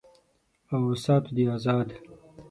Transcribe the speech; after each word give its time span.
او 0.73 0.79
ساتو 1.03 1.29
دې 1.35 1.45
آزاد 1.55 1.87